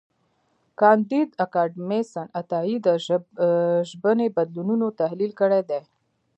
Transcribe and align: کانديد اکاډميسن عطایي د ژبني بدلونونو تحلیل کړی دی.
کانديد 0.79 1.29
اکاډميسن 1.45 2.27
عطایي 2.41 2.77
د 2.85 2.87
ژبني 3.89 4.27
بدلونونو 4.35 4.87
تحلیل 5.01 5.31
کړی 5.39 5.61
دی. 5.69 5.81